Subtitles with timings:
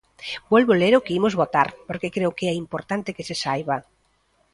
[0.53, 3.77] Volvo ler o que imos votar porque creo que é importante que se saiba.